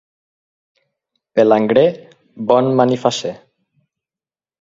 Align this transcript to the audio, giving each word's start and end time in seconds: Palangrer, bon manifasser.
Palangrer, 1.39 1.83
bon 2.53 2.71
manifasser. 2.81 3.35